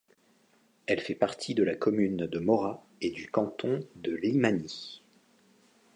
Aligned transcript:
Elle 0.87 0.99
fait 0.99 1.13
partie 1.13 1.53
de 1.53 1.61
la 1.61 1.75
commune 1.75 2.25
de 2.25 2.39
Mora 2.39 2.83
et 3.01 3.11
du 3.11 3.29
canton 3.29 3.85
de 3.97 4.11
Limani. 4.15 4.99